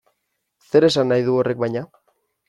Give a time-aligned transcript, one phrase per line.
[0.71, 1.85] Zer esan nahi du horrek baina?